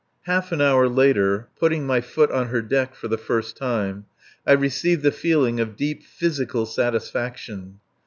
[0.23, 4.07] Half an hour later, putting my foot on her deck for the first time,
[4.47, 7.79] I received the feeling of deep physical satisfaction.